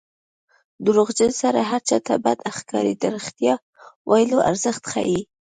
[0.85, 3.53] دروغجن سړی هر چا ته بد ښکاري د رښتیا
[4.09, 5.21] ویلو ارزښت ښيي